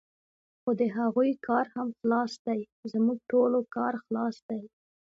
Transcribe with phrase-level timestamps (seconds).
[0.61, 2.61] خو د هغوی کار هم خلاص دی،
[2.93, 4.61] زموږ ټولو کار خلاص دی.